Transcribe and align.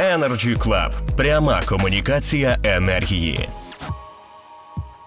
Energy 0.00 0.56
Club. 0.56 1.16
пряма 1.16 1.60
комунікація 1.68 2.58
енергії. 2.64 3.48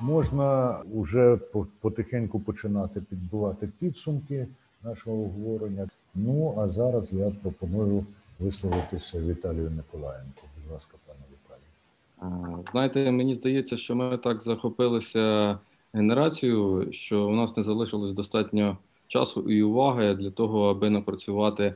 Можна 0.02 0.78
вже 0.96 1.38
потихеньку 1.82 2.40
починати 2.40 3.02
підбивати 3.02 3.70
підсумки 3.80 4.48
нашого 4.84 5.18
обговорення. 5.18 5.88
Ну 6.16 6.56
а 6.58 6.70
зараз 6.70 7.08
я 7.12 7.32
пропоную 7.42 8.06
висловитися 8.40 9.20
Віталію 9.20 9.70
Николаєнку. 9.70 10.42
Будь 10.56 10.74
ласка, 10.74 10.98
пане 11.08 11.20
Віталію. 11.34 12.66
Знаєте, 12.72 13.12
мені 13.12 13.36
здається, 13.36 13.78
що 13.78 13.96
ми 13.96 14.18
так 14.18 14.44
захопилися 14.44 15.58
генерацією, 15.94 16.88
що 16.92 17.28
у 17.28 17.36
нас 17.36 17.58
не 17.58 17.64
залишилось 17.64 18.14
достатньо 18.14 18.78
часу 19.08 19.42
і 19.42 19.64
уваги 19.64 20.14
для 20.14 20.32
того, 20.32 20.70
аби 20.70 20.90
напрацювати 20.90 21.76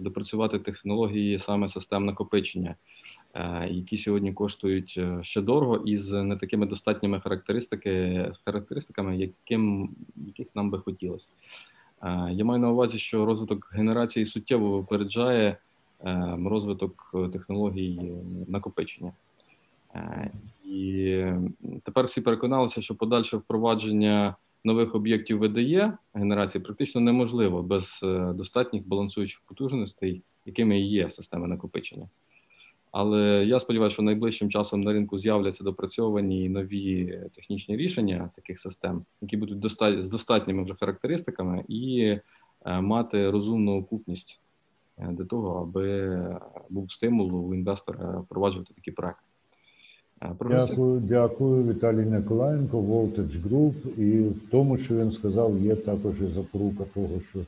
допрацювати 0.00 0.58
технології 0.58 1.38
саме 1.38 1.68
систем 1.68 2.04
накопичення, 2.04 2.74
е, 3.34 3.68
які 3.70 3.98
сьогодні 3.98 4.32
коштують 4.32 4.94
е, 4.98 5.18
ще 5.22 5.40
дорого 5.40 5.76
із 5.76 6.10
не 6.10 6.36
такими 6.36 6.66
достатніми 6.66 7.20
характеристики, 7.20 8.26
характеристиками, 8.44 9.16
яким 9.16 9.90
яких 10.16 10.46
нам 10.54 10.70
би 10.70 10.78
хотілося. 10.78 11.26
Е, 12.02 12.28
я 12.32 12.44
маю 12.44 12.60
на 12.60 12.70
увазі, 12.70 12.98
що 12.98 13.26
розвиток 13.26 13.70
генерації 13.72 14.26
суттєво 14.26 14.78
випереджає 14.78 15.56
розвиток 16.44 17.14
технологій 17.32 18.12
накопичення. 18.48 19.12
І 20.64 21.24
тепер 21.82 22.04
всі 22.04 22.20
переконалися, 22.20 22.82
що 22.82 22.94
подальше 22.94 23.36
впровадження 23.36 24.36
нових 24.64 24.94
об'єктів 24.94 25.38
ВДЄ 25.38 25.92
генерації 26.14 26.62
практично 26.62 27.00
неможливо 27.00 27.62
без 27.62 28.00
е, 28.02 28.32
достатніх 28.32 28.88
балансуючих 28.88 29.40
потужностей, 29.46 30.22
якими 30.46 30.80
і 30.80 30.88
є 30.88 31.10
система 31.10 31.46
накопичення. 31.46 32.08
Але 32.92 33.44
я 33.46 33.60
сподіваюся, 33.60 33.94
що 33.94 34.02
найближчим 34.02 34.50
часом 34.50 34.80
на 34.80 34.92
ринку 34.92 35.18
з'являться 35.18 35.64
допрацьовані 35.64 36.48
нові 36.48 37.18
технічні 37.34 37.76
рішення 37.76 38.30
таких 38.36 38.60
систем, 38.60 39.04
які 39.20 39.36
будуть 39.36 39.58
достат... 39.58 40.06
з 40.06 40.08
достатніми 40.08 40.64
вже 40.64 40.74
характеристиками, 40.74 41.64
і 41.68 42.16
е, 42.66 42.80
мати 42.80 43.30
розумну 43.30 43.78
окупність 43.78 44.40
е, 44.98 45.08
для 45.12 45.24
того, 45.24 45.62
аби 45.62 46.40
був 46.68 46.92
стимул 46.92 47.48
у 47.48 47.54
інвестора 47.54 48.20
впроваджувати 48.20 48.74
такі 48.74 48.90
проекти. 48.90 49.27
Дякую, 50.20 51.00
дякую, 51.00 51.68
Віталій 51.68 52.04
Николаєнко, 52.04 52.80
Voltage 52.80 53.42
Group. 53.42 53.98
І 53.98 54.28
в 54.28 54.42
тому, 54.50 54.78
що 54.78 54.96
він 54.96 55.12
сказав, 55.12 55.60
є 55.60 55.76
також 55.76 56.20
і 56.20 56.26
запорука 56.26 56.84
того, 56.94 57.20
що 57.30 57.38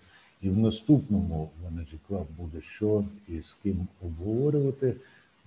і 0.43 0.51
в 0.51 0.59
наступному 0.59 1.51
Energy 1.69 1.99
Club 2.09 2.25
буде 2.39 2.61
що 2.61 3.05
і 3.29 3.41
з 3.41 3.57
ким 3.63 3.87
обговорювати. 4.03 4.95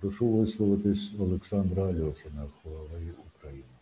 Прошу 0.00 0.26
висловитись 0.26 1.10
Олександра 1.18 1.82
Альохіна, 1.82 2.44
Huawei 2.64 3.10
Україна. 3.36 3.74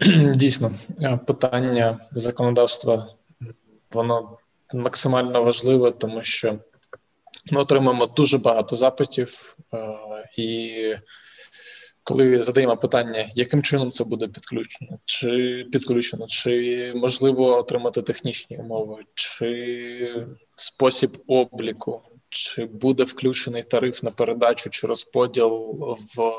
Е, 0.00 0.34
дійсно, 0.34 0.72
е, 1.02 1.16
питання 1.16 1.98
законодавства 2.12 3.08
воно 3.92 4.38
максимально 4.74 5.42
важливе, 5.42 5.90
тому 5.90 6.22
що 6.22 6.58
ми 7.50 7.60
отримуємо 7.60 8.06
дуже 8.06 8.38
багато 8.38 8.76
запитів, 8.76 9.56
е, 9.74 9.78
і 10.36 10.94
коли 12.04 12.42
задаємо 12.42 12.76
питання, 12.76 13.26
яким 13.34 13.62
чином 13.62 13.90
це 13.90 14.04
буде 14.04 14.28
підключено, 14.28 14.98
чи 15.04 15.28
підключено, 15.72 16.26
чи 16.26 16.92
можливо 16.96 17.58
отримати 17.58 18.02
технічні 18.02 18.56
умови, 18.56 19.04
чи 19.14 20.26
спосіб 20.56 21.18
обліку, 21.26 22.02
чи 22.28 22.64
буде 22.64 23.04
включений 23.04 23.62
тариф 23.62 24.02
на 24.02 24.10
передачу 24.10 24.70
чи 24.70 24.86
розподіл 24.86 25.50
в 26.16 26.32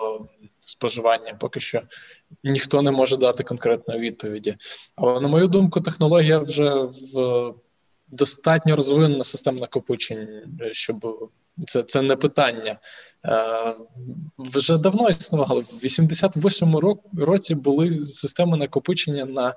споживання, 0.59 1.33
поки 1.39 1.59
що 1.59 1.81
ніхто 2.43 2.81
не 2.81 2.91
може 2.91 3.17
дати 3.17 3.43
конкретної 3.43 3.99
відповіді. 3.99 4.55
Але 4.95 5.21
на 5.21 5.27
мою 5.27 5.47
думку, 5.47 5.81
технологія 5.81 6.39
вже 6.39 6.73
в 7.13 7.53
достатньо 8.11 8.75
розвинена 8.75 9.23
система 9.23 9.59
накопичень, 9.59 10.27
щоб 10.71 11.29
це 11.67 11.83
це 11.83 12.01
не 12.01 12.15
питання. 12.15 12.79
Е, 13.25 13.75
Вже 14.37 14.77
давно 14.77 15.09
існувало. 15.09 15.61
В 15.61 15.83
88-му 15.83 16.99
році 17.17 17.55
були 17.55 17.89
системи 17.89 18.57
накопичення 18.57 19.25
на 19.25 19.53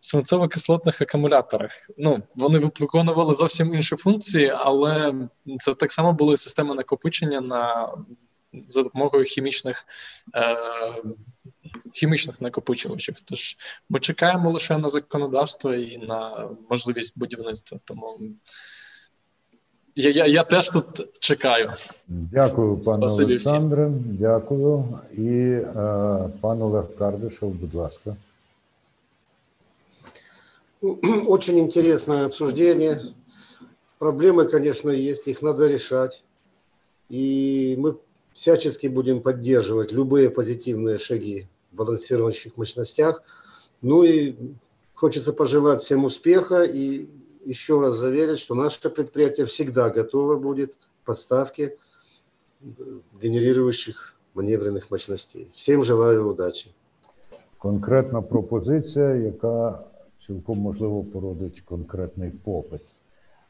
свинцово-кислотних 0.00 1.02
акумуляторах. 1.02 1.70
Ну, 1.98 2.22
Вони 2.34 2.58
виконували 2.58 3.34
зовсім 3.34 3.74
інші 3.74 3.96
функції, 3.96 4.52
але 4.56 5.14
це 5.58 5.74
так 5.74 5.92
само 5.92 6.12
були 6.12 6.36
системи 6.36 6.74
накопичення 6.74 7.40
на 7.40 7.88
за 8.68 8.82
допомогою 8.82 9.24
хімічних 9.24 9.86
е, 10.34 10.56
хімічних 11.93 12.41
накопичувачів. 12.41 13.21
Тож 13.25 13.57
ми 13.89 13.99
чекаємо 13.99 14.51
лише 14.51 14.77
на 14.77 14.87
законодавство 14.87 15.73
і 15.73 15.97
на 15.97 16.49
можливість 16.69 17.13
будівництва. 17.15 17.79
Тому 17.85 18.19
я 19.95 20.09
я, 20.09 20.25
я 20.25 20.43
теж 20.43 20.69
тут 20.69 21.07
чекаю. 21.19 21.73
Дякую, 22.07 22.77
пане 22.77 23.05
Олександре. 23.05 23.91
Дякую. 24.05 24.99
І 25.17 25.27
е, 25.27 25.63
пан 26.41 26.61
Олег 26.61 26.95
Кардишев, 26.97 27.49
будь 27.49 27.73
ласка. 27.73 28.15
Очень 31.27 31.59
интересное 31.59 32.25
обсуждение. 32.25 33.01
Проблемы, 33.99 34.45
конечно, 34.45 34.91
есть, 34.91 35.27
их 35.27 35.41
надо 35.41 35.67
решать. 35.67 36.23
И 37.09 37.75
мы 37.77 37.97
всячески 38.33 38.87
будем 38.87 39.21
поддерживать 39.21 39.91
любые 39.91 40.29
позитивные 40.29 40.97
шаги 40.97 41.47
в 41.73 41.75
балансирующих 41.75 42.57
мощностях. 42.57 43.23
Ну 43.81 44.03
и 44.03 44.35
хочется 44.93 45.33
пожелать 45.33 45.79
всем 45.81 46.05
успеха 46.05 46.63
и 46.63 47.07
еще 47.45 47.81
раз 47.81 47.95
заверить, 47.95 48.39
что 48.39 48.55
наше 48.55 48.89
предприятие 48.89 49.45
всегда 49.45 49.89
готово 49.89 50.35
будет 50.35 50.75
к 50.75 51.05
поставке 51.05 51.77
генерирующих 53.21 54.15
маневренных 54.33 54.91
мощностей. 54.91 55.51
Всім 55.55 55.83
желаю 55.83 56.29
удачі. 56.29 56.71
Конкретна 57.57 58.21
пропозиція, 58.21 59.15
яка 59.15 59.83
цілком 60.25 60.59
можливо 60.59 61.03
породить 61.03 61.61
конкретний 61.61 62.31
попит. 62.31 62.81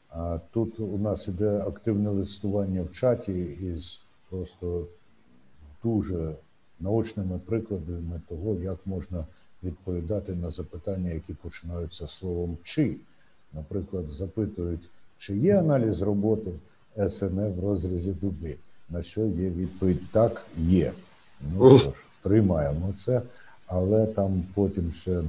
А 0.08 0.38
тут 0.52 0.80
у 0.80 0.98
нас 0.98 1.28
іде 1.28 1.64
активне 1.66 2.10
листування 2.10 2.82
в 2.82 2.92
чаті 2.92 3.32
із 3.42 4.00
просто 4.30 4.86
дуже 5.84 6.36
наочними 6.79 7.39
прикладами 7.45 8.21
того, 8.29 8.55
як 8.63 8.77
можна 8.85 9.25
відповідати 9.63 10.33
на 10.35 10.51
запитання, 10.51 11.11
які 11.11 11.33
починаються 11.33 12.07
словом 12.07 12.57
чи. 12.63 12.95
Наприклад, 13.53 14.05
запитують, 14.11 14.89
чи 15.17 15.37
є 15.37 15.59
аналіз 15.59 16.01
роботи 16.01 16.51
СНЕ 17.09 17.49
в 17.49 17.59
розрізі 17.59 18.11
дуби, 18.21 18.55
на 18.89 19.03
що 19.03 19.21
є 19.21 19.49
відповідь 19.49 20.11
Так, 20.11 20.45
є. 20.57 20.91
Ну 21.57 21.79
що 21.79 21.89
ж, 21.89 21.95
приймаємо 22.21 22.93
це, 23.05 23.21
але 23.67 24.05
там 24.05 24.43
потім 24.53 24.91
ще, 24.91 25.23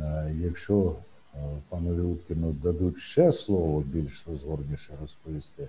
е, 0.00 0.34
якщо 0.40 0.96
е, 1.34 1.38
панові 1.68 2.16
дадуть 2.62 2.98
ще 2.98 3.32
слово 3.32 3.80
більш 3.80 4.24
розгорніше 4.28 4.92
розповісти, 5.00 5.68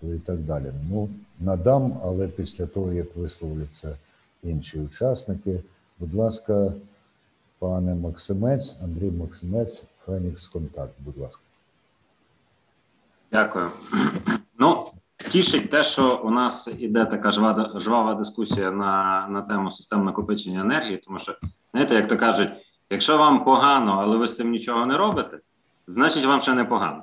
то 0.00 0.14
і 0.14 0.18
так 0.18 0.38
далі. 0.38 0.72
Ну, 0.90 1.08
надам, 1.40 2.00
але 2.02 2.28
після 2.28 2.66
того, 2.66 2.92
як 2.92 3.16
висловляться 3.16 3.96
інші 4.46 4.80
учасники. 4.80 5.62
Будь 5.98 6.14
ласка, 6.14 6.72
пане 7.58 7.94
Максимець, 7.94 8.76
Андрій 8.82 9.10
Максимець, 9.10 9.84
Фенікс 10.04 10.48
Контакт, 10.48 10.94
будь 10.98 11.18
ласка. 11.18 11.42
Дякую. 13.32 13.70
Ну, 14.58 14.86
тішить 15.16 15.70
те, 15.70 15.82
що 15.82 16.20
у 16.24 16.30
нас 16.30 16.68
іде 16.78 17.04
така 17.04 17.30
жвава, 17.30 17.80
жвава 17.80 18.14
дискусія 18.14 18.70
на 18.70 19.26
на 19.30 19.42
тему 19.42 19.72
систем 19.72 20.04
накопичення 20.04 20.60
енергії, 20.60 20.96
тому 20.96 21.18
що, 21.18 21.36
знаєте, 21.72 21.94
як 21.94 22.08
то 22.08 22.16
кажуть, 22.16 22.50
якщо 22.90 23.18
вам 23.18 23.44
погано, 23.44 23.98
але 24.00 24.16
ви 24.16 24.28
з 24.28 24.36
цим 24.36 24.50
нічого 24.50 24.86
не 24.86 24.96
робите, 24.96 25.38
значить 25.86 26.24
вам 26.24 26.40
ще 26.40 26.54
не 26.54 26.64
погано 26.64 27.02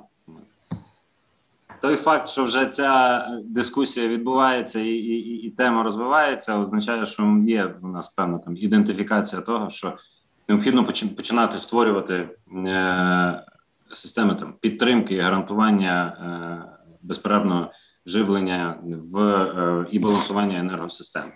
той 1.84 1.96
факт, 1.96 2.28
що 2.28 2.44
вже 2.44 2.66
ця 2.66 3.26
дискусія 3.44 4.08
відбувається 4.08 4.80
і 4.80 4.88
і, 4.88 5.46
і 5.46 5.50
тема 5.50 5.82
розвивається, 5.82 6.58
означає, 6.58 7.06
що 7.06 7.42
є 7.46 7.74
у 7.82 7.88
нас 7.88 8.08
певна 8.08 8.38
там 8.38 8.56
ідентифікація 8.56 9.42
того, 9.42 9.70
що 9.70 9.96
необхідно 10.48 10.84
починати 11.16 11.58
створювати 11.58 12.28
е, 12.66 13.44
системи 13.94 14.34
там 14.34 14.54
підтримки 14.60 15.14
і 15.14 15.20
гарантування 15.20 16.06
е, 16.06 16.96
безперервного 17.02 17.70
живлення 18.06 18.78
в 19.12 19.18
е, 19.18 19.86
і 19.90 19.98
балансування 19.98 20.58
енергосистеми. 20.58 21.32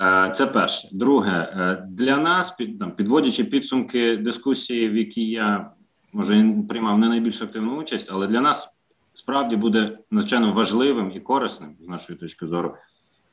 Е, 0.00 0.30
це 0.30 0.46
перше. 0.46 0.88
Друге, 0.92 1.52
е, 1.56 1.86
для 1.90 2.16
нас, 2.16 2.50
під, 2.50 2.78
там, 2.78 2.90
підводячи 2.90 3.44
підсумки 3.44 4.16
дискусії, 4.16 4.88
в 4.88 4.96
якій 4.96 5.30
я 5.30 5.70
може 6.12 6.54
приймав 6.68 6.98
не 6.98 7.08
найбільш 7.08 7.42
активну 7.42 7.76
участь, 7.76 8.08
але 8.10 8.26
для 8.26 8.40
нас 8.40 8.68
справді 9.18 9.56
буде 9.56 9.98
надзвичайно 10.10 10.52
важливим 10.52 11.12
і 11.14 11.20
корисним 11.20 11.76
з 11.80 11.88
нашої 11.88 12.18
точки 12.18 12.46
зору. 12.46 12.74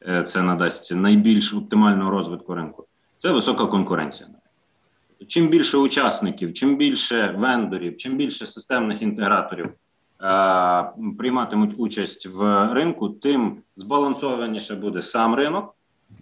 Е, 0.08 0.24
це 0.24 0.42
надасть 0.42 0.92
найбільш 0.96 1.54
оптимального 1.54 2.12
розвитку 2.12 2.56
ринку. 2.56 2.86
Це 3.18 3.32
висока 3.32 3.66
конкуренція. 3.66 4.30
Чим 5.28 5.48
більше 5.48 5.78
учасників, 5.78 6.54
чим 6.54 6.78
більше 6.78 7.36
вендорів, 7.38 7.98
чим 7.98 8.18
більше 8.18 8.46
системних 8.46 9.02
інтеграторів 9.02 9.66
е, 9.66 9.74
прийматимуть 11.18 11.74
участь 11.78 12.26
в 12.26 12.74
ринку, 12.74 13.10
тим 13.10 13.58
збалансованіше 13.78 14.76
буде 14.76 15.02
сам 15.02 15.36
ринок, 15.36 15.76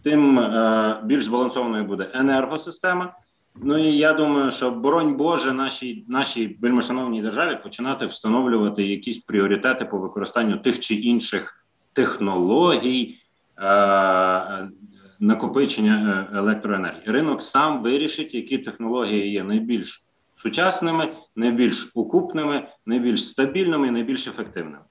тим 0.03 0.39
е, 0.39 1.01
більш 1.03 1.23
збалансованою 1.23 1.83
буде 1.83 2.09
енергосистема. 2.13 3.13
Ну 3.55 3.77
і 3.77 3.97
я 3.97 4.13
думаю, 4.13 4.51
що 4.51 4.71
боронь 4.71 5.15
Боже, 5.15 5.53
нашій 5.53 6.05
нашій 6.07 6.57
вельмишановній 6.61 7.21
державі 7.21 7.59
починати 7.63 8.05
встановлювати 8.05 8.83
якісь 8.83 9.17
пріоритети 9.17 9.85
по 9.85 9.97
використанню 9.97 10.57
тих 10.57 10.79
чи 10.79 10.95
інших 10.95 11.65
технологій. 11.93 13.19
Е, 13.59 14.69
накопичення 15.23 16.27
е, 16.33 16.37
електроенергії. 16.37 17.03
Ринок 17.05 17.41
сам 17.41 17.83
вирішить, 17.83 18.35
які 18.35 18.57
технології 18.57 19.31
є 19.31 19.43
найбільш 19.43 20.03
сучасними, 20.35 21.09
найбільш 21.35 21.91
окупними, 21.95 22.67
найбільш 22.85 23.27
стабільними, 23.27 23.91
найбільш 23.91 24.27
ефективними. 24.27 24.83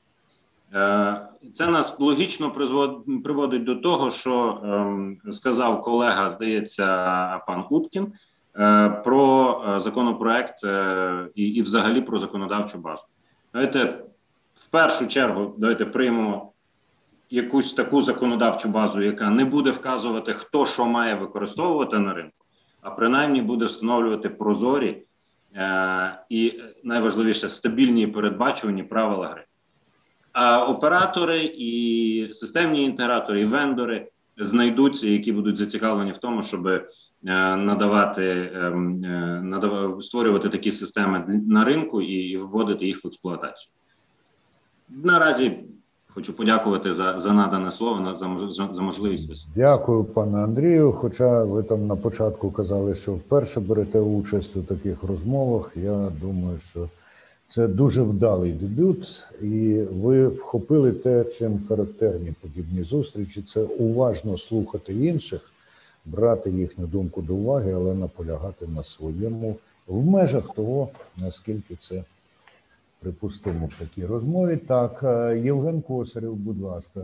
Е, 0.75 1.29
це 1.55 1.67
нас 1.67 1.97
логічно 1.99 2.51
приводить 3.25 3.65
до 3.65 3.77
того, 3.77 4.11
що 4.11 4.61
ем, 4.65 5.19
сказав 5.33 5.83
колега, 5.83 6.31
здається, 6.31 6.87
пан 7.47 7.65
Уткін 7.71 8.13
про 9.05 9.63
законопроект 9.79 10.65
і, 11.35 11.43
і, 11.43 11.63
взагалі, 11.63 12.01
про 12.01 12.19
законодавчу 12.19 12.79
базу. 12.79 13.03
Давайте 13.53 13.85
в 14.55 14.69
першу 14.71 15.07
чергу 15.07 15.55
давайте 15.59 15.85
приймемо 15.85 16.53
якусь 17.31 17.73
таку 17.73 18.03
законодавчу 18.03 18.69
базу, 18.69 19.03
яка 19.03 19.31
не 19.31 19.45
буде 19.45 19.71
вказувати, 19.71 20.35
хто 20.35 20.67
що 20.67 20.87
має 20.87 21.15
використовувати 21.15 21.99
на 21.99 22.15
ринку, 22.15 22.45
а 22.81 22.91
принаймні 22.91 23.43
буде 23.43 23.65
встановлювати 23.65 24.29
прозорі 24.29 25.03
е, 25.55 26.21
і 26.29 26.61
найважливіше 26.85 27.49
стабільні 27.49 28.03
і 28.03 28.07
передбачувані 28.07 28.83
правила 28.83 29.29
гри. 29.29 29.45
А 30.33 30.67
оператори 30.67 31.45
і 31.45 32.31
системні 32.33 32.85
інтегратори, 32.85 33.41
і 33.41 33.45
вендори 33.45 34.09
знайдуться, 34.39 35.09
які 35.09 35.33
будуть 35.33 35.59
зацікавлені 35.59 36.13
в 36.13 36.19
тому, 36.19 36.43
щоб 36.43 36.67
е, 36.67 36.87
надавати 37.57 38.53
ем, 38.55 39.05
е, 39.05 39.41
надав, 39.43 40.05
створювати 40.05 40.49
такі 40.49 40.73
системи 40.73 41.43
на 41.49 41.65
ринку 41.65 42.03
і 42.03 42.37
вводити 42.37 42.87
їх 42.87 43.05
в 43.05 43.07
експлуатацію. 43.07 43.73
Наразі 44.89 45.59
Хочу 46.15 46.37
подякувати 46.37 46.93
за 46.93 47.19
за 47.19 47.33
надане 47.33 47.73
слово 47.73 48.15
за 48.15 48.69
за 48.73 48.83
можливість 48.83 49.29
виступити. 49.29 49.61
Дякую, 49.61 50.05
пане 50.05 50.39
Андрію. 50.39 50.93
Хоча 50.93 51.45
ви 51.45 51.63
там 51.63 51.87
на 51.87 51.97
початку 51.97 52.51
казали, 52.51 52.95
що 52.95 53.13
вперше 53.13 53.61
берете 53.61 54.01
участь 54.01 54.57
у 54.57 54.63
таких 54.63 55.03
розмовах. 55.03 55.73
Я 55.77 56.09
думаю, 56.21 56.59
що 56.71 56.89
це 57.55 57.69
дуже 57.69 58.03
вдалий 58.03 58.53
дебют, 58.53 59.27
і 59.43 59.83
ви 59.93 60.29
вхопили 60.29 60.93
те, 60.93 61.25
чим 61.25 61.65
характерні 61.69 62.35
подібні 62.41 62.83
зустрічі. 62.83 63.43
Це 63.43 63.63
уважно 63.63 64.39
слухати 64.39 65.07
інших, 65.07 65.53
брати 66.05 66.51
їхню 66.51 66.87
думку 66.87 67.23
до 67.23 67.35
уваги, 67.35 67.73
але 67.73 67.95
наполягати 67.95 68.67
на 68.67 68.85
своєму 68.85 69.57
в 69.87 70.07
межах 70.07 70.55
того, 70.55 70.89
наскільки 71.17 71.77
це 71.77 72.05
припустимо 73.01 73.67
в 73.67 73.79
такій 73.79 74.07
розмові. 74.07 74.57
Так, 74.57 75.01
е, 75.03 75.41
Євген 75.45 75.83
Косарів, 75.83 76.35
будь 76.35 76.61
ласка, 76.61 77.01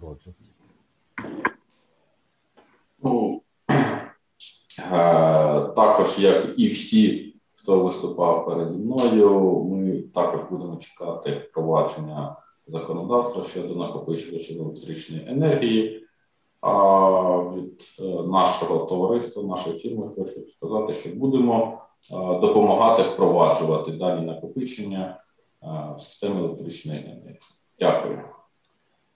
Project. 0.00 0.34
Ну, 3.02 3.42
е, 4.78 4.90
також, 5.76 6.18
як 6.18 6.54
і 6.56 6.68
всі, 6.68 7.31
хто 7.62 7.84
виступав 7.84 8.46
переді 8.46 8.78
мною, 8.78 9.64
ми 9.64 10.02
також 10.02 10.40
будемо 10.50 10.76
чекати 10.76 11.32
впровадження 11.32 12.36
законодавства 12.66 13.42
щодо 13.42 13.74
накопичувачів 13.74 14.62
електричної 14.62 15.24
енергії. 15.28 15.98
А 16.60 16.70
від 17.54 17.82
е, 18.00 18.22
нашого 18.22 18.86
товариства, 18.86 19.42
нашої 19.42 19.78
фірми, 19.78 20.10
хочу 20.16 20.40
сказати, 20.48 20.94
що 20.94 21.10
будемо 21.18 21.78
допомагати 22.40 23.02
впроваджувати 23.02 23.92
дані 23.92 24.26
накопичення 24.26 25.20
в 25.96 26.00
системи 26.00 26.40
електричної 26.40 26.98
енергії. 26.98 27.38
Дякую. 27.78 28.22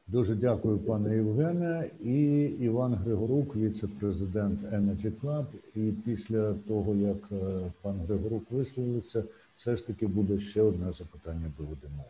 Дуже 0.09 0.35
дякую, 0.35 0.79
пане 0.79 1.15
Євгене. 1.15 1.91
І 2.05 2.43
Іван 2.45 2.95
Григорук, 2.95 3.57
віце-президент 3.57 4.61
Energy 4.63 5.13
Club. 5.23 5.45
І 5.75 5.93
після 6.05 6.55
того, 6.55 6.95
як 6.95 7.17
е, 7.33 7.73
пан 7.83 8.01
Григорук 8.09 8.45
висловиться, 8.51 9.25
все 9.57 9.77
ж 9.77 9.87
таки 9.87 10.07
буде 10.07 10.39
ще 10.39 10.63
одне 10.63 10.93
запитання 10.93 11.53
до 11.59 11.65
Вадима. 11.65 12.05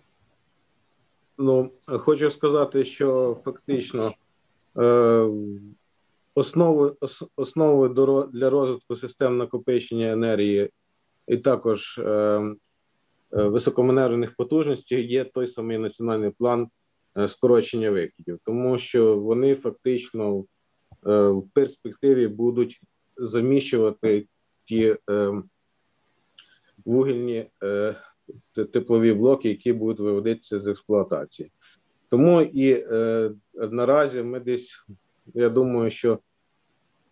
Ну, 1.39 1.71
хочу 1.87 2.31
сказати, 2.31 2.85
що 2.85 3.37
фактично 3.45 4.13
е, 4.79 5.29
Основою 6.39 6.97
основою 7.37 7.89
для 8.33 8.51
розвитку 8.51 8.97
систем 8.97 9.37
накопичення 9.37 10.13
енергії 10.13 10.71
і 11.29 11.37
також 11.37 11.99
е, 11.99 12.03
е, 13.33 13.43
потужностей 14.37 15.07
є 15.07 15.25
той 15.25 15.47
самий 15.47 15.79
національний 15.79 16.31
план 16.31 16.69
скорочення 17.29 17.91
викидів, 17.91 18.39
тому 18.45 18.79
що 18.79 19.19
вони 19.19 19.55
фактично 19.55 20.45
е, 21.07 21.29
в 21.29 21.51
перспективі 21.53 22.29
будуть 22.29 22.81
заміщувати 23.17 24.27
ті 24.65 24.97
е, 25.11 25.33
вугільні 26.85 27.51
е, 27.63 27.97
теплові 28.55 29.13
блоки, 29.13 29.49
які 29.49 29.73
будуть 29.73 30.01
виводитися 30.01 30.61
з 30.61 30.67
експлуатації. 30.67 31.53
Тому 32.09 32.41
і 32.41 32.73
е, 32.73 33.31
наразі 33.55 34.23
ми 34.23 34.41
десь 34.41 34.87
я 35.35 35.49
думаю, 35.49 35.91
що 35.91 36.19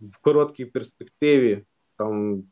в 0.01 0.21
короткій 0.21 0.65
перспективі, 0.65 1.65
там 1.97 2.41
в 2.41 2.45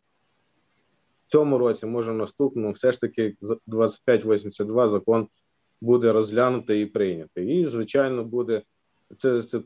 цьому 1.26 1.58
році, 1.58 1.86
може 1.86 2.12
наступному, 2.12 2.72
все 2.72 2.92
ж 2.92 3.00
таки 3.00 3.36
2582 3.66 4.88
закон 4.88 5.28
буде 5.82 6.12
розглянутий 6.12 6.82
і 6.82 6.86
прийнятий. 6.86 7.60
І, 7.60 7.66
звичайно, 7.66 8.24
буде 8.24 8.62
це 9.18 9.42
це 9.42 9.60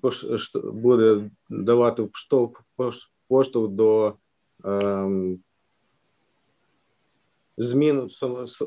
буде 0.65 1.31
давати 1.51 2.03
поштовх, 2.03 2.63
поштовх 3.29 3.69
до 3.69 4.15
ем, 4.65 5.39
змін 7.57 8.09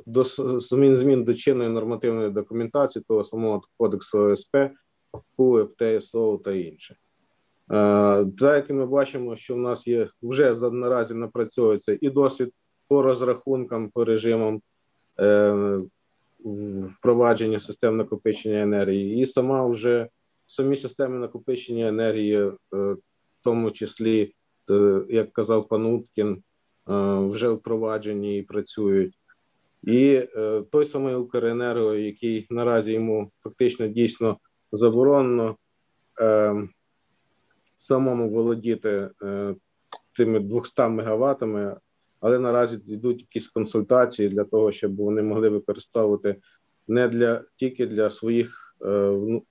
до 0.06 0.24
змін 0.60 0.98
змін 0.98 1.24
до 1.24 1.34
чинної 1.34 1.70
нормативної 1.70 2.30
документації 2.30 3.04
того 3.08 3.24
самого 3.24 3.62
кодексу 3.78 4.20
ОСП, 4.20 4.56
ПУЕП, 5.36 5.72
ТСО 5.78 6.42
та 6.44 6.52
інше. 6.52 6.96
Так, 7.68 8.42
як 8.42 8.70
ми 8.70 8.86
бачимо, 8.86 9.36
що 9.36 9.56
в 9.56 9.58
нас 9.58 9.88
є 9.88 10.10
вже 10.22 10.70
наразі 10.72 11.14
напрацьовується 11.14 11.98
і 12.02 12.10
досвід 12.10 12.54
по 12.88 13.02
розрахункам, 13.02 13.90
по 13.90 14.06
режимам 14.06 14.62
е, 15.20 15.80
впровадження 17.10 17.60
систем 17.60 17.98
накопичення 17.98 18.62
енергії, 18.62 19.22
і 19.22 19.26
сама 19.26 19.68
вже 19.68 20.08
самі 20.46 20.76
системи 20.76 21.18
накопичення 21.18 21.88
енергії, 21.88 22.38
е, 22.38 22.52
в 22.74 22.98
тому 23.44 23.72
числі, 23.72 24.34
е, 24.72 25.02
як 25.10 25.34
казав 25.34 25.68
пан 25.68 25.86
Уткін, 25.86 26.44
вже 27.32 27.50
впроваджені 27.50 28.38
і 28.38 28.44
працюють. 28.44 29.20
І 29.84 30.22
той 30.72 30.86
самий 30.86 31.16
Укренерго, 31.16 31.96
який 31.96 32.48
наразі 32.50 32.92
йому 32.92 33.32
фактично 33.44 33.88
дійсно 33.88 34.38
заборонено 34.72 35.56
самому 37.78 38.30
володіти 38.30 39.10
е, 39.24 39.56
тими 40.18 40.40
200 40.40 40.82
мегаваттами, 40.82 41.78
але 42.20 42.40
наразі 42.40 42.80
йдуть 42.88 43.22
якісь 43.22 43.48
консультації 43.48 44.30
для 44.30 44.44
того, 44.44 44.72
щоб 44.72 44.96
вони 44.96 45.22
могли 45.22 45.50
використовувати 45.50 46.36
не 46.90 47.08
для 47.08 47.44
тільки 47.56 47.88
для 47.88 48.10
своїх 48.10 48.76
е, 48.86 49.42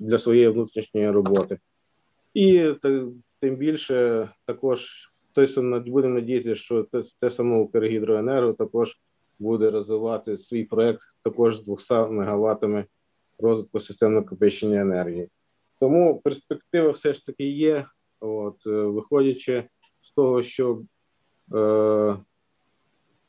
для 0.00 0.18
своєї 0.18 0.48
внутрішньої 0.48 1.10
роботи, 1.10 1.58
і 2.34 2.72
тим 3.40 3.56
більше 3.56 4.28
також 4.46 5.08
будемо 5.86 6.14
надіятися, 6.14 6.54
що 6.54 6.82
те, 6.82 7.02
те 7.20 7.30
саме 7.30 7.56
Укргідроенерго 7.56 8.52
також 8.52 9.00
буде 9.38 9.70
розвивати 9.70 10.38
свій 10.38 10.64
проект 10.64 11.00
також 11.22 11.56
з 11.56 11.64
200 11.64 11.94
мегаваттами 11.94 12.84
розвитку 13.38 13.80
систем 13.80 14.14
накопичення 14.14 14.80
енергії. 14.80 15.28
Тому 15.80 16.20
перспектива 16.24 16.90
все 16.90 17.12
ж 17.12 17.26
таки 17.26 17.44
є. 17.44 17.86
От, 18.20 18.66
е, 18.66 18.70
Виходячи 18.70 19.68
з 20.02 20.12
того, 20.12 20.42
що 20.42 20.82
е, 21.54 22.16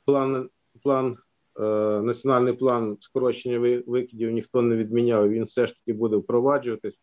план 0.05 0.49
план 0.83 1.17
національний 2.03 2.53
план 2.53 2.97
скорочення 2.99 3.81
викидів 3.87 4.31
ніхто 4.31 4.61
не 4.61 4.75
відміняв. 4.75 5.29
Він 5.29 5.43
все 5.43 5.67
ж 5.67 5.75
таки 5.75 5.93
буде 5.93 6.15
впроваджуватись 6.15 6.99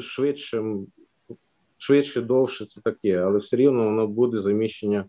швидше, 0.00 0.64
швидше, 1.78 2.20
довше 2.20 2.66
це 2.66 2.80
таке, 2.80 3.18
але 3.18 3.38
все 3.38 3.56
рівно 3.56 3.84
воно 3.84 4.06
буде 4.06 4.40
заміщення 4.40 5.04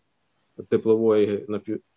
теплової 0.70 1.48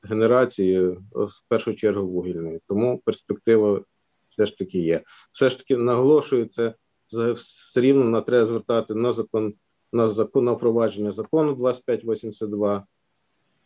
генерації, 0.03 0.89
в 1.13 1.43
першу 1.49 1.75
чергу 1.75 2.07
вугільної. 2.07 2.61
Тому 2.69 3.03
перспектива 3.05 3.85
все 4.29 4.47
ж 4.47 4.59
таки 4.59 4.79
є. 4.79 5.03
Все 5.33 5.49
ж 5.49 5.59
таки 5.59 5.77
наголошую, 5.77 6.47
це 6.47 6.75
все 7.09 7.81
рівно 7.81 8.05
на 8.05 8.21
треба 8.21 8.47
звертати 8.47 8.95
на 8.95 9.13
закон 9.13 9.55
на 9.93 10.09
закон 10.09 10.45
на 10.45 10.53
впровадження 10.53 11.13
закону 11.13 11.55
2582, 11.55 12.87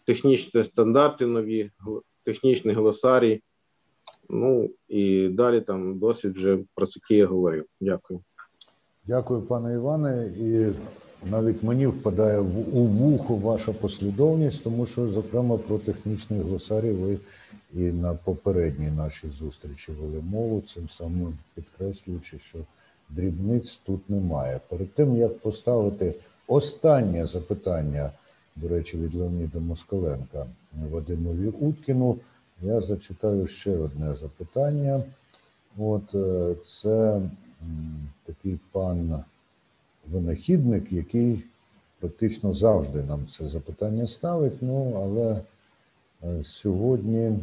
технічні 0.04 0.64
стандарти 0.64 1.26
нові, 1.26 1.70
технічний 2.24 2.74
глосарій. 2.74 3.42
Ну 4.30 4.70
і 4.88 5.28
далі 5.28 5.60
там 5.60 5.98
досвід 5.98 6.36
вже 6.36 6.58
про 6.74 6.86
це 6.86 7.00
я 7.08 7.26
говорив. 7.26 7.66
Дякую. 7.80 8.20
Дякую, 9.06 9.42
пане 9.42 9.74
Іване. 9.74 10.32
І 10.38 10.72
навіть 11.30 11.62
мені 11.62 11.86
впадає 11.86 12.40
в 12.40 12.76
у 12.76 12.84
вухо 12.84 13.36
ваша 13.36 13.72
послідовність, 13.72 14.64
тому 14.64 14.86
що, 14.86 15.08
зокрема, 15.08 15.58
про 15.58 15.78
технічний 15.78 16.40
глосарій 16.40 16.92
ви 16.92 17.18
і 17.74 17.80
на 17.80 18.14
попередній 18.14 18.90
нашій 18.90 19.28
зустрічі 19.38 19.92
вели 19.92 20.20
мову, 20.22 20.62
цим 20.74 20.88
самим 20.88 21.38
підкреслюючи, 21.54 22.38
що 22.38 22.58
дрібниць 23.08 23.80
тут 23.86 24.10
немає. 24.10 24.60
Перед 24.68 24.94
тим 24.94 25.16
як 25.16 25.38
поставити 25.38 26.14
останнє 26.46 27.26
запитання, 27.26 28.10
до 28.56 28.68
речі, 28.68 28.98
від 28.98 29.14
Леоніда 29.14 29.58
Москаленка 29.58 30.46
Вадимові 30.90 31.48
Уткіну, 31.48 32.16
я 32.62 32.80
зачитаю 32.80 33.46
ще 33.46 33.76
одне 33.76 34.16
запитання. 34.16 35.02
От 35.78 36.14
е, 36.14 36.54
це 36.66 37.20
такий 38.24 38.58
пан 38.72 39.24
винахідник, 40.06 40.92
який 40.92 41.44
практично 42.00 42.54
завжди 42.54 43.02
нам 43.02 43.26
це 43.26 43.48
запитання 43.48 44.06
ставить. 44.06 44.62
Ну, 44.62 44.92
але 44.96 45.40
е, 46.24 46.42
сьогодні, 46.44 47.38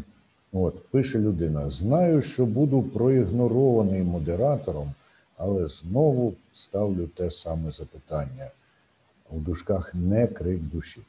от, 0.52 0.90
пише 0.90 1.20
людина: 1.20 1.70
знаю, 1.70 2.22
що 2.22 2.46
буду 2.46 2.84
проігнорований 2.84 4.04
модератором, 4.04 4.94
але 5.38 5.68
знову 5.68 6.34
ставлю 6.54 7.08
те 7.08 7.32
саме 7.32 7.72
запитання. 7.72 8.50
У 9.30 9.40
дужках 9.40 9.96
не 9.96 10.28
крик 10.28 10.62
душі. 10.62 11.02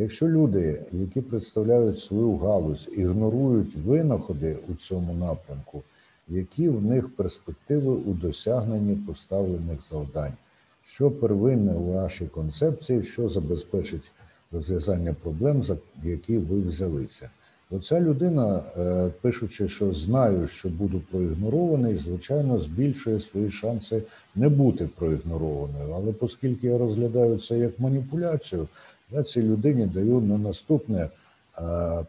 Якщо 0.00 0.28
люди, 0.28 0.82
які 0.92 1.20
представляють 1.20 1.98
свою 1.98 2.36
галузь, 2.36 2.88
ігнорують 2.96 3.76
винаходи 3.76 4.56
у 4.68 4.74
цьому 4.74 5.14
напрямку, 5.14 5.82
які 6.28 6.68
в 6.68 6.82
них 6.82 7.16
перспективи 7.16 7.92
у 7.92 8.12
досягненні 8.12 8.94
поставлених 8.94 9.78
завдань, 9.90 10.32
що 10.86 11.10
первинне 11.10 11.72
у 11.72 11.92
вашій 11.92 12.26
концепції, 12.26 13.02
що 13.02 13.28
забезпечить 13.28 14.10
розв'язання 14.52 15.14
проблем, 15.22 15.64
за 15.64 15.76
які 16.04 16.38
ви 16.38 16.60
взялися. 16.60 17.30
Оця 17.70 18.00
людина, 18.00 18.62
е, 18.76 19.10
пишучи, 19.20 19.68
що 19.68 19.94
знаю, 19.94 20.46
що 20.46 20.68
буду 20.68 21.02
проігнорований, 21.10 21.96
звичайно, 21.96 22.58
збільшує 22.58 23.20
свої 23.20 23.50
шанси 23.50 24.02
не 24.34 24.48
бути 24.48 24.88
проігнорованою. 24.96 25.92
Але 25.94 26.14
оскільки 26.20 26.66
я 26.66 26.78
розглядаю 26.78 27.38
це 27.38 27.58
як 27.58 27.80
маніпуляцію, 27.80 28.68
я 29.10 29.22
цій 29.22 29.42
людині 29.42 29.86
даю 29.86 30.20
на 30.20 30.38
наступне 30.38 30.98
е, 31.02 31.10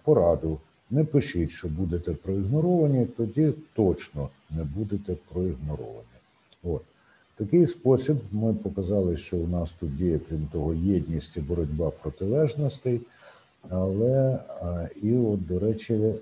пораду. 0.03 0.59
Не 0.91 1.03
пишіть, 1.03 1.51
що 1.51 1.67
будете 1.67 2.11
проігноровані, 2.11 3.05
тоді 3.05 3.53
точно 3.73 4.29
не 4.49 4.63
будете 4.63 5.15
проігноровані. 5.33 6.17
От. 6.63 6.81
Такий 7.35 7.67
спосіб 7.67 8.17
ми 8.31 8.53
показали, 8.53 9.17
що 9.17 9.37
у 9.37 9.47
нас 9.47 9.71
тут 9.79 9.97
діє, 9.97 10.19
крім 10.29 10.47
того, 10.51 10.73
єдність 10.73 11.37
і 11.37 11.39
боротьба 11.39 11.89
протилежностей. 11.89 13.01
Але 13.69 14.39
і, 15.01 15.17
от, 15.17 15.47
до 15.47 15.59
речі, 15.59 16.13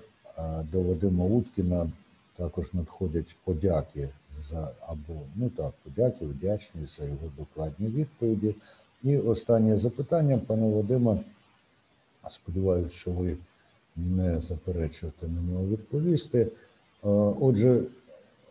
до 0.72 0.82
Вадима 0.82 1.26
Уткіна 1.26 1.90
також 2.36 2.74
надходять 2.74 3.36
подяки 3.44 4.10
за 4.50 4.72
або 4.88 5.14
ну 5.36 5.50
так, 5.50 5.74
подяки, 5.84 6.26
вдячність 6.26 6.98
за 6.98 7.04
його 7.04 7.32
докладні 7.38 7.88
відповіді. 7.88 8.56
І 9.04 9.18
останнє 9.18 9.78
запитання, 9.78 10.40
пане 10.48 10.76
Вадиме, 10.76 11.18
сподіваюся, 12.30 12.96
що 12.96 13.12
ви 13.12 13.38
не 13.96 14.42
заперечуєте 14.42 15.28
на 15.28 15.42
нього 15.42 15.68
відповісти. 15.68 16.48
Отже, 17.40 17.82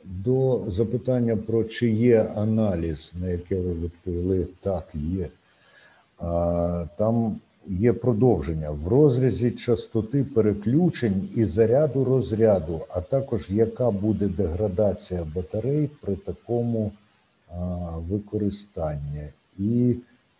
до 0.04 0.64
запитання 0.68 1.36
про 1.36 1.64
чи 1.64 1.90
є 1.90 2.22
аналіз, 2.22 3.12
на 3.20 3.28
яке 3.28 3.60
ви 3.60 3.74
відповіли, 3.74 4.46
так 4.60 4.88
є. 4.94 5.28
Там 6.96 7.40
є 7.66 7.92
продовження 7.92 8.70
в 8.70 8.88
розрізі 8.88 9.50
частоти 9.50 10.24
переключень 10.24 11.28
і 11.34 11.44
заряду 11.44 12.04
розряду, 12.04 12.80
а 12.88 13.00
також 13.00 13.50
яка 13.50 13.90
буде 13.90 14.28
деградація 14.28 15.26
батарей 15.34 15.90
при 16.00 16.16
такому 16.16 16.92
використанні, 18.08 19.28
і 19.58 19.96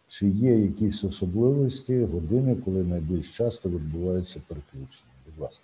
чи 0.08 0.27
є 0.27 0.55
якісь 0.55 1.03
особливості 1.03 2.03
години, 2.03 2.55
коли 2.65 2.84
найбільш 2.84 3.38
часто 3.38 3.70
відбуваються 3.70 4.41
переключення? 4.48 5.12
Будь 5.25 5.39
ласка. 5.39 5.62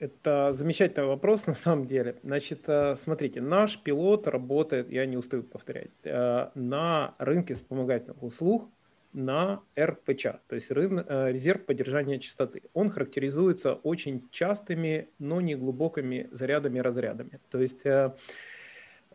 Это 0.00 0.54
замечательный 0.54 1.06
вопрос 1.06 1.46
на 1.46 1.54
самом 1.54 1.86
деле. 1.86 2.14
Значит, 2.24 2.60
смотрите, 2.96 3.40
наш 3.42 3.76
пилот 3.76 4.28
работает, 4.28 4.90
я 4.90 5.06
не 5.06 5.18
устаю 5.18 5.42
повторять, 5.42 5.90
на 6.04 7.14
рынке 7.18 7.52
вспомогательных 7.52 8.22
услуг 8.22 8.68
на 9.12 9.60
РПЧ, 9.78 10.22
то 10.46 10.54
есть 10.54 10.70
э, 10.70 11.32
резерв 11.32 11.64
поддержания 11.64 12.18
частоты. 12.18 12.62
Он 12.74 12.90
характеризуется 12.90 13.74
очень 13.74 14.28
частыми, 14.30 15.08
но 15.18 15.40
не 15.40 15.56
глубокими 15.56 16.28
зарядами-разрядами. 16.30 17.40
То 17.50 17.58
есть 17.60 17.84
э, 17.84 17.90
э, 17.90 18.10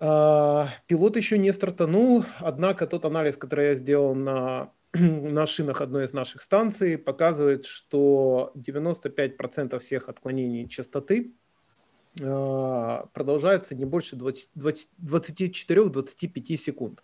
пилот 0.01 1.17
еще 1.17 1.39
не 1.39 1.53
стартанул, 1.53 2.25
однако 2.39 2.87
тот 2.87 3.05
анализ, 3.05 3.37
который 3.37 3.67
я 3.67 3.75
сделал 3.75 4.15
на, 4.15 4.73
на 4.95 5.45
шинах 5.47 5.83
одной 5.83 6.07
из 6.07 6.13
наших 6.13 6.43
станций, 6.43 6.99
показывает, 6.99 7.67
что 7.67 8.53
95% 8.57 9.79
всех 9.79 10.09
отклонений 10.09 10.69
частоты 10.69 11.35
продолжается 12.17 13.77
не 13.77 13.85
больше 13.85 14.17
24-25 14.17 16.57
секунд. 16.57 17.03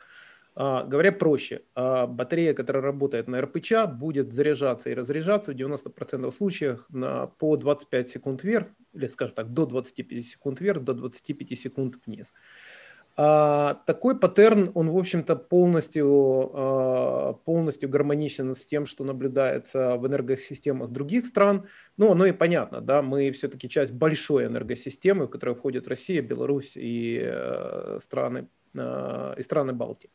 А, 0.59 0.85
говоря 0.85 1.13
проще, 1.13 1.65
а, 1.75 2.07
батарея, 2.07 2.55
которая 2.55 2.83
работает 2.83 3.29
на 3.29 3.43
РПЧ, 3.43 3.73
будет 3.93 4.33
заряжаться 4.33 4.89
и 4.89 4.95
разряжаться 4.95 5.53
в 5.53 5.55
90% 5.55 6.33
случаев 6.33 6.87
на, 6.89 7.27
по 7.27 7.59
25 7.59 8.09
секунд 8.09 8.43
вверх, 8.43 8.69
или, 8.95 9.07
скажем 9.07 9.35
так, 9.35 9.53
до 9.53 9.67
25 9.67 10.25
секунд 10.25 10.61
вверх, 10.61 10.83
до 10.83 10.95
25 10.95 11.59
секунд 11.59 11.97
вниз. 12.07 12.33
А, 12.33 12.86
такой 13.17 14.19
паттерн, 14.19 14.71
он, 14.75 14.91
в 14.91 14.99
общем-то, 14.99 15.37
полностью, 15.37 17.41
полностью 17.45 17.89
гармоничен 17.89 18.55
с 18.55 18.67
тем, 18.67 18.85
что 18.85 19.05
наблюдается 19.05 19.97
в 19.97 20.07
энергосистемах 20.07 20.91
других 20.91 21.25
стран. 21.25 21.67
Ну, 21.97 22.13
оно 22.13 22.27
и 22.27 22.33
понятно, 22.33 22.83
да, 22.83 23.01
мы 23.01 23.33
все-таки 23.33 23.71
часть 23.71 23.93
большой 23.93 24.47
энергосистемы, 24.47 25.27
в 25.27 25.31
которую 25.31 25.57
входит 25.57 25.89
Россия, 25.89 26.21
Беларусь 26.21 26.73
и 26.77 27.23
э, 27.25 27.99
страны 28.03 28.49
Э, 28.77 29.35
и 29.37 29.43
страны 29.43 29.73
Балтии. 29.73 30.11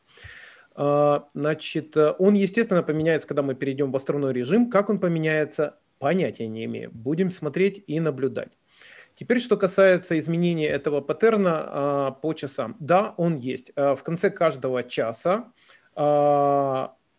А, 0.74 1.28
значит, 1.34 1.96
он, 1.96 2.34
естественно, 2.34 2.82
поменяется, 2.82 3.28
когда 3.28 3.42
мы 3.42 3.54
перейдем 3.54 3.90
в 3.90 3.96
островной 3.96 4.32
режим. 4.32 4.70
Как 4.70 4.88
он 4.88 4.98
поменяется, 4.98 5.78
понятия 5.98 6.46
не 6.46 6.64
имею. 6.64 6.90
Будем 6.92 7.30
смотреть 7.30 7.82
и 7.86 8.00
наблюдать. 8.00 8.52
Теперь, 9.22 9.38
что 9.38 9.56
касается 9.56 10.18
изменения 10.18 10.66
этого 10.66 11.00
паттерна 11.00 11.62
а, 11.64 12.10
по 12.10 12.32
часам. 12.34 12.74
Да, 12.80 13.14
он 13.16 13.36
есть. 13.36 13.70
А, 13.76 13.94
в 13.94 14.02
конце 14.02 14.30
каждого 14.30 14.82
часа 14.82 15.52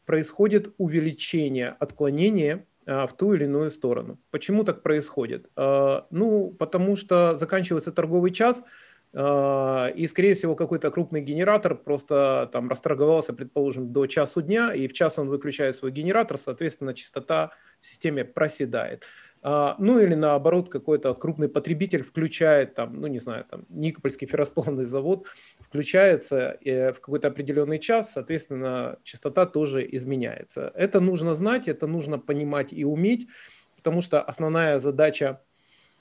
происходит 0.06 0.74
увеличение 0.78 1.70
отклонения 1.80 2.66
в 2.86 3.10
ту 3.18 3.34
или 3.34 3.46
иную 3.46 3.72
сторону. 3.72 4.20
Почему 4.32 4.64
так 4.66 4.82
происходит? 4.82 5.48
Ну, 5.56 6.56
потому 6.58 6.96
что 6.96 7.38
заканчивается 7.38 7.92
торговый 7.92 8.32
час– 8.32 8.64
а, 9.16 9.90
и, 9.90 10.08
скорее 10.08 10.34
всего, 10.34 10.56
какой-то 10.56 10.90
крупный 10.90 11.22
генератор 11.22 11.76
просто 11.76 12.50
там 12.52 12.68
расторговался, 12.68 13.34
предположим, 13.34 13.94
до 13.94 14.08
часу 14.08 14.42
дня, 14.42 14.74
и 14.74 14.88
в 14.88 14.94
час 14.94 15.20
он 15.20 15.30
выключает 15.30 15.76
свой 15.76 15.92
генератор, 15.92 16.38
соответственно, 16.38 16.96
частота 16.96 17.52
в 17.80 17.86
системе 17.86 18.26
проседает. 18.26 19.04
А, 19.46 19.76
ну 19.78 20.00
или 20.00 20.16
наоборот, 20.16 20.70
какой-то 20.70 21.14
крупный 21.14 21.50
потребитель 21.50 22.02
включает, 22.02 22.76
там, 22.76 23.02
ну 23.02 23.08
не 23.08 23.20
знаю, 23.20 23.44
там, 23.50 23.66
Никопольский 23.68 24.26
ферросплавный 24.26 24.86
завод 24.86 25.28
включается 25.60 26.58
э, 26.64 26.94
в 26.94 27.02
какой-то 27.02 27.28
определенный 27.28 27.78
час, 27.80 28.14
соответственно, 28.14 28.98
частота 29.04 29.46
тоже 29.46 29.86
изменяется. 29.96 30.72
Это 30.76 31.02
нужно 31.02 31.36
знать, 31.36 31.68
это 31.68 31.88
нужно 31.88 32.20
понимать 32.20 32.72
и 32.72 32.86
уметь, 32.86 33.28
потому 33.76 34.02
что 34.02 34.22
основная 34.22 34.80
задача, 34.80 35.42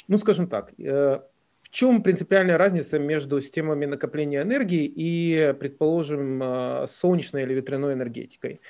ну, 0.06 0.18
скажем 0.18 0.46
так, 0.46 0.72
э, 0.78 1.20
в 1.62 1.70
чем 1.70 2.04
принципиальная 2.04 2.58
разница 2.58 3.00
между 3.00 3.40
системами 3.40 3.86
накопления 3.86 4.42
энергии 4.42 4.84
и, 4.84 5.52
предположим, 5.58 6.40
э, 6.40 6.86
солнечной 6.88 7.42
или 7.42 7.54
ветряной 7.54 7.94
энергетикой? 7.94 8.60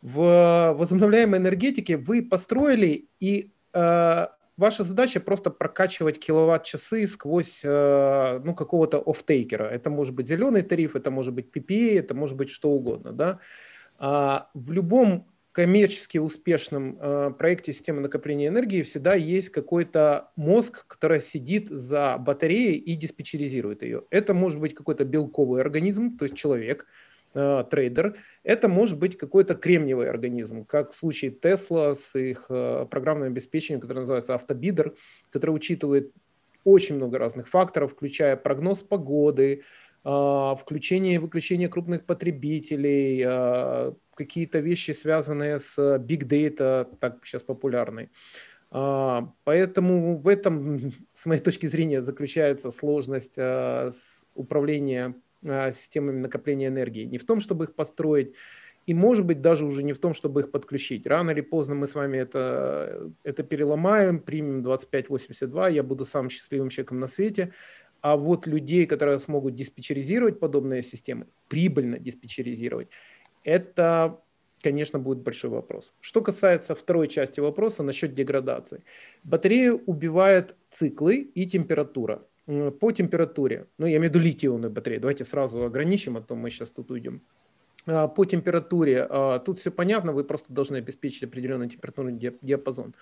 В 0.00 0.74
возобновляемой 0.78 1.40
энергетике 1.40 1.96
вы 1.96 2.22
построили, 2.22 3.08
и 3.18 3.50
ваша 3.72 4.84
задача 4.84 5.20
просто 5.20 5.50
прокачивать 5.50 6.18
киловатт-часы 6.18 7.06
сквозь 7.06 7.60
ну, 7.64 8.54
какого-то 8.54 9.02
офтейкера. 9.04 9.64
Это 9.64 9.90
может 9.90 10.14
быть 10.14 10.28
зеленый 10.28 10.62
тариф, 10.62 10.96
это 10.96 11.10
может 11.10 11.34
быть 11.34 11.50
PPA, 11.54 11.98
это 11.98 12.14
может 12.14 12.36
быть 12.36 12.50
что 12.50 12.70
угодно. 12.70 13.12
Да? 13.12 13.38
А 13.98 14.50
в 14.54 14.72
любом 14.72 15.26
коммерчески 15.52 16.18
успешном 16.18 16.98
э, 16.98 17.30
проекте 17.38 17.72
системы 17.72 18.00
накопления 18.00 18.48
энергии 18.48 18.82
всегда 18.82 19.14
есть 19.14 19.50
какой-то 19.50 20.30
мозг, 20.34 20.86
который 20.86 21.20
сидит 21.20 21.68
за 21.68 22.16
батареей 22.18 22.76
и 22.76 22.96
диспетчеризирует 22.96 23.82
ее. 23.82 24.04
Это 24.10 24.32
может 24.32 24.60
быть 24.60 24.74
какой-то 24.74 25.04
белковый 25.04 25.60
организм, 25.60 26.16
то 26.16 26.24
есть 26.24 26.36
человек, 26.36 26.86
э, 27.34 27.64
трейдер. 27.70 28.16
Это 28.42 28.68
может 28.68 28.98
быть 28.98 29.16
какой-то 29.16 29.54
кремниевый 29.54 30.08
организм, 30.08 30.64
как 30.64 30.92
в 30.92 30.96
случае 30.96 31.30
Tesla 31.30 31.94
с 31.94 32.18
их 32.18 32.46
э, 32.48 32.86
программным 32.90 33.28
обеспечением, 33.28 33.80
которое 33.80 34.00
называется 34.00 34.34
автобидер, 34.34 34.94
который 35.30 35.50
учитывает 35.50 36.12
очень 36.64 36.96
много 36.96 37.18
разных 37.18 37.48
факторов, 37.48 37.92
включая 37.92 38.36
прогноз 38.36 38.80
погоды, 38.80 39.62
э, 40.04 40.54
включение 40.60 41.14
и 41.14 41.18
выключение 41.18 41.68
крупных 41.68 42.04
потребителей, 42.04 43.94
какие-то 44.14 44.58
вещи, 44.58 44.90
связанные 44.90 45.58
с 45.58 45.78
big 45.78 46.28
data, 46.28 46.86
так 47.00 47.24
сейчас 47.24 47.42
популярной. 47.42 48.10
А, 48.70 49.32
поэтому 49.44 50.18
в 50.18 50.28
этом, 50.28 50.92
с 51.12 51.26
моей 51.26 51.40
точки 51.40 51.66
зрения, 51.66 52.02
заключается 52.02 52.70
сложность 52.70 53.38
управления 54.34 55.14
системами 55.42 56.18
накопления 56.18 56.68
энергии. 56.68 57.04
Не 57.04 57.18
в 57.18 57.26
том, 57.26 57.40
чтобы 57.40 57.64
их 57.64 57.74
построить, 57.74 58.34
и, 58.86 58.94
может 58.94 59.24
быть, 59.24 59.40
даже 59.40 59.64
уже 59.64 59.82
не 59.82 59.92
в 59.92 59.98
том, 59.98 60.12
чтобы 60.12 60.40
их 60.40 60.50
подключить. 60.50 61.06
Рано 61.06 61.30
или 61.30 61.40
поздно 61.40 61.74
мы 61.74 61.86
с 61.86 61.94
вами 61.94 62.18
это, 62.18 63.12
это 63.22 63.42
переломаем, 63.44 64.18
примем 64.18 64.62
2582, 64.62 65.68
я 65.68 65.82
буду 65.82 66.04
самым 66.04 66.30
счастливым 66.30 66.68
человеком 66.68 66.98
на 66.98 67.06
свете. 67.06 67.52
А 68.00 68.16
вот 68.16 68.48
людей, 68.48 68.86
которые 68.86 69.20
смогут 69.20 69.54
диспетчеризировать 69.54 70.40
подобные 70.40 70.82
системы, 70.82 71.28
прибыльно 71.46 72.00
диспетчеризировать, 72.00 72.88
это, 73.44 74.20
конечно, 74.60 74.98
будет 74.98 75.18
большой 75.18 75.50
вопрос. 75.50 75.94
Что 76.00 76.20
касается 76.20 76.74
второй 76.74 77.06
части 77.06 77.38
вопроса 77.38 77.84
насчет 77.84 78.12
деградации. 78.12 78.82
Батарею 79.22 79.80
убивают 79.86 80.56
циклы 80.70 81.18
и 81.18 81.46
температура. 81.46 82.26
По 82.46 82.92
температуре, 82.92 83.68
ну 83.78 83.86
я 83.86 83.98
имею 83.98 84.10
в 84.10 84.14
виду 84.14 84.24
литий-ионную 84.24 84.70
батарею, 84.70 85.00
давайте 85.00 85.24
сразу 85.24 85.64
ограничим, 85.64 86.16
а 86.16 86.22
то 86.22 86.34
мы 86.34 86.50
сейчас 86.50 86.70
тут 86.70 86.90
уйдем. 86.90 87.22
А, 87.86 88.08
по 88.08 88.24
температуре, 88.24 89.06
а, 89.08 89.38
тут 89.38 89.60
все 89.60 89.70
понятно, 89.70 90.12
вы 90.12 90.24
просто 90.24 90.52
должны 90.52 90.76
обеспечить 90.76 91.24
определенный 91.24 91.68
температурный 91.68 92.36
диапазон. 92.40 92.94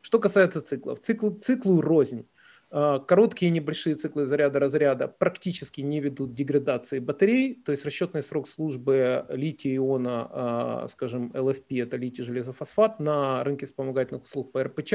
Что 0.00 0.18
касается 0.18 0.60
циклов, 0.60 1.00
цикл, 1.00 1.30
циклу 1.30 1.80
рознь. 1.80 2.26
А, 2.70 2.98
короткие 3.00 3.50
небольшие 3.50 3.96
циклы 3.96 4.26
заряда-разряда 4.26 5.08
практически 5.08 5.80
не 5.80 6.00
ведут 6.00 6.34
деградации 6.34 6.98
батарей, 7.00 7.60
то 7.64 7.72
есть 7.72 7.84
расчетный 7.84 8.22
срок 8.22 8.46
службы 8.48 9.26
лития-иона, 9.28 10.86
скажем, 10.90 11.32
LFP, 11.32 11.82
это 11.82 11.96
литий-железофосфат, 11.96 13.00
на 13.00 13.42
рынке 13.42 13.66
вспомогательных 13.66 14.24
услуг 14.24 14.52
по 14.52 14.62
РПЧ 14.62 14.94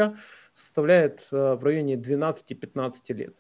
составляет 0.54 1.28
в 1.32 1.64
районе 1.64 1.96
12-15 1.96 3.14
лет. 3.14 3.36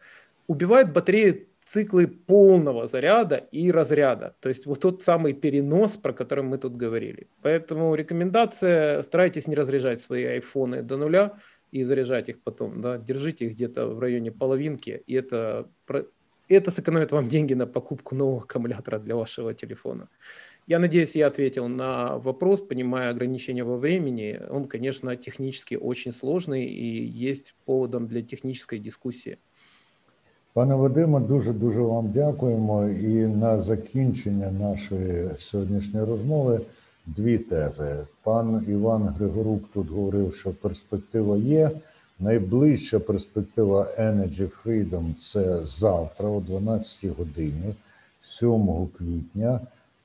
Убивает 0.48 0.92
батареи 0.92 1.48
циклы 1.66 2.08
полного 2.08 2.88
заряда 2.88 3.38
и 3.38 3.72
разряда. 3.72 4.36
То 4.42 4.50
есть 4.50 4.66
вот 4.66 4.82
тот 4.82 5.04
самый 5.04 5.34
перенос, 5.34 5.92
про 5.98 6.14
который 6.14 6.44
мы 6.44 6.58
тут 6.58 6.76
говорили. 6.76 7.28
Поэтому 7.42 7.96
рекомендация, 7.96 9.02
старайтесь 9.02 9.48
не 9.48 9.56
разряжать 9.56 10.02
свои 10.02 10.26
айфоны 10.26 10.84
до 10.84 10.98
нуля, 10.98 11.38
и 11.74 11.84
заряжать 11.84 12.30
их 12.30 12.42
потом. 12.44 12.82
Да? 12.82 12.98
Держите 12.98 13.46
их 13.46 13.54
где-то 13.54 13.88
в 13.88 14.00
районе 14.00 14.32
половинки, 14.32 15.02
и 15.08 15.16
это, 15.16 15.68
это 16.48 16.72
сэкономит 16.72 17.12
вам 17.12 17.28
деньги 17.28 17.56
на 17.56 17.66
покупку 17.66 18.16
нового 18.16 18.44
аккумулятора 18.44 19.00
для 19.00 19.16
вашего 19.16 19.54
телефона. 19.56 20.08
Я 20.68 20.80
надеюсь, 20.80 21.16
я 21.16 21.28
ответил 21.28 21.68
на 21.68 22.20
вопрос, 22.20 22.62
понимая 22.62 23.10
ограничения 23.10 23.64
во 23.64 23.78
времени. 23.78 24.40
Он, 24.50 24.68
конечно, 24.68 25.16
технически 25.16 25.74
очень 25.76 26.14
сложный 26.14 26.66
и 26.66 27.06
есть 27.26 27.56
поводом 27.66 28.08
для 28.08 28.22
технической 28.22 28.78
дискусії. 28.80 29.38
Пане 30.54 30.76
Вадиме, 30.76 31.20
дуже 31.20 31.54
дуже 31.54 31.82
вам 31.82 32.12
дякуємо. 32.12 32.88
І 32.88 33.28
на 33.28 33.62
закінчення 33.62 34.52
нашої 34.52 35.30
сьогоднішньої 35.40 36.06
розмови 36.06 36.62
дві 37.06 37.38
тези. 37.38 37.98
Пан 38.24 38.66
Іван 38.68 39.02
Григорук 39.02 39.64
тут 39.74 39.90
говорив, 39.90 40.36
що 40.36 40.50
перспектива 40.52 41.38
є. 41.38 41.72
Найближча 42.20 43.00
перспектива 43.00 43.88
Energy 44.00 44.50
Freedom 44.64 45.14
це 45.32 45.66
завтра, 45.66 46.28
о 46.30 46.40
12 46.40 47.18
годині, 47.18 47.76
7 48.22 48.88
квітня. 48.98 49.60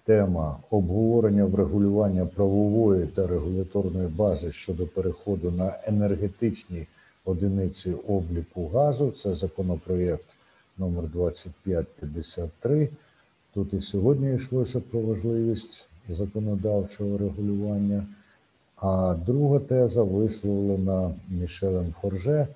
Тема 0.05 0.57
обговорення 0.71 1.45
врегулювання 1.45 2.27
правової 2.27 3.07
та 3.07 3.27
регуляторної 3.27 4.07
бази 4.07 4.53
щодо 4.53 4.87
переходу 4.87 5.51
на 5.51 5.73
енергетичні 5.87 6.87
одиниці 7.25 7.95
обліку 8.09 8.69
газу. 8.69 9.11
Це 9.11 9.35
законопроєкт 9.35 10.25
номер 10.79 11.05
2553. 11.05 12.89
Тут 13.55 13.73
і 13.73 13.81
сьогодні 13.81 14.35
йшлося 14.35 14.81
про 14.81 15.01
важливість 15.01 15.87
законодавчого 16.09 17.19
регулювання. 17.19 18.07
А 18.77 19.17
друга 19.27 19.59
теза 19.59 20.03
висловлена 20.03 21.15
Мішелем 21.29 21.93
Форже, 21.93 22.47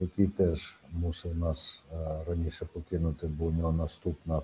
який 0.00 0.26
теж 0.26 0.78
мусив 0.92 1.38
нас 1.38 1.80
раніше 2.28 2.66
покинути, 2.72 3.26
бо 3.26 3.44
у 3.44 3.52
нього 3.52 3.72
наступна 3.72 4.42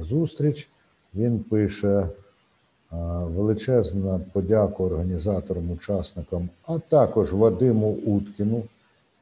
зустріч. 0.00 0.68
Він 1.14 1.38
пише 1.38 2.08
величезна 3.20 4.20
подяка 4.32 4.82
організаторам, 4.82 5.70
учасникам, 5.70 6.48
а 6.66 6.78
також 6.78 7.32
Вадиму 7.32 7.88
Уткіну 7.90 8.62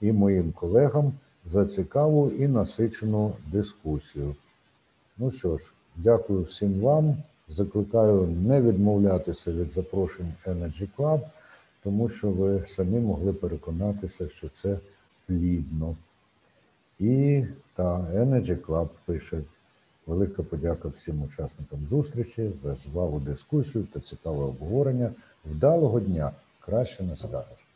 і 0.01 0.13
моїм 0.13 0.53
колегам 0.53 1.13
за 1.47 1.67
цікаву 1.67 2.31
і 2.31 2.49
насичену 2.49 3.33
дискусію. 3.53 4.37
Ну 5.19 5.31
що 5.31 5.59
ж, 5.59 5.73
дякую 5.97 6.43
всім 6.43 6.81
вам. 6.81 7.17
Закликаю 7.49 8.27
не 8.27 8.61
відмовлятися 8.63 9.53
від 9.53 9.73
запрошень 9.73 10.33
Energy 10.47 10.89
Club, 10.99 11.21
тому 11.83 12.09
що 12.09 12.31
ви 12.31 12.65
самі 12.69 13.01
могли 13.01 13.33
переконатися, 13.33 14.29
що 14.29 14.49
це 14.49 14.79
плідно. 15.27 15.97
І 16.99 17.45
та 17.75 17.99
Energy 17.99 18.67
Club 18.67 18.89
пише 19.05 19.43
велика 20.07 20.43
подяка 20.43 20.89
всім 20.89 21.23
учасникам 21.23 21.87
зустрічі 21.87 22.53
за 22.63 22.75
жваву 22.75 23.21
дискусію 23.21 23.87
та 23.93 24.01
цікаве 24.01 24.45
обговорення. 24.45 25.11
Вдалого 25.45 26.01
дня 26.01 26.33
краще 26.61 27.03
не 27.03 27.17
скажеш. 27.17 27.67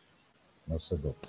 На 0.66 0.77
все 0.77 0.96
добре. 0.96 1.29